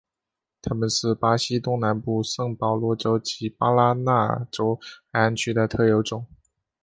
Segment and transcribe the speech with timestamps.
[0.63, 4.77] 它们是巴西东南部圣保罗州及巴拉那州
[5.13, 6.25] 海岸区的特有种。